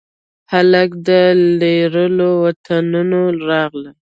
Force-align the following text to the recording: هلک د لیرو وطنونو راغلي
هلک 0.51 0.89
د 1.07 1.09
لیرو 1.59 2.31
وطنونو 2.43 3.21
راغلي 3.49 3.91